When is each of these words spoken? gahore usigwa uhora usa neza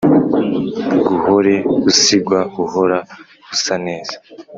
gahore 1.09 1.53
usigwa 1.89 2.39
uhora 2.63 2.97
usa 3.53 3.75
neza 3.85 4.15